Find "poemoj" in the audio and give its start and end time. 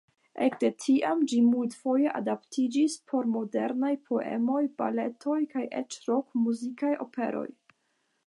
4.07-4.63